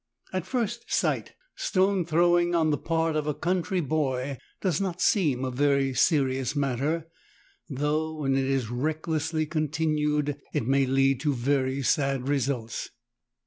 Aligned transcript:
At 0.33 0.47
first 0.47 0.91
sight, 0.91 1.33
stone 1.55 2.05
thr 2.05 2.17
owing 2.21 2.55
on 2.55 2.71
the 2.71 2.77
part 2.79 3.15
of 3.15 3.27
a 3.27 3.35
country 3.35 3.83
i6o 3.83 3.87
boy 3.87 4.37
does 4.59 4.81
not 4.81 4.99
seem 4.99 5.45
a 5.45 5.51
very 5.51 5.93
serious 5.93 6.55
matter, 6.55 7.05
though 7.69 8.15
when 8.15 8.35
it 8.35 8.45
is 8.45 8.71
recklessly 8.71 9.45
continued 9.45 10.41
it 10.53 10.65
may 10.65 10.87
lead 10.87 11.19
to 11.19 11.35
very 11.35 11.83
sad 11.83 12.27
results. 12.27 12.89